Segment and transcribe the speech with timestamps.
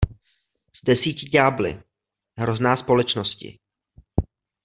[0.73, 1.83] S desíti ďábly—
[2.39, 3.59] hrozná společnosti!